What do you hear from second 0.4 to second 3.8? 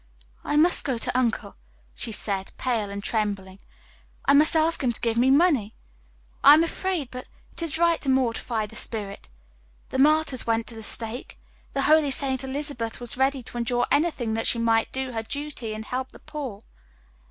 "I must go to uncle," she said, pale and trembling.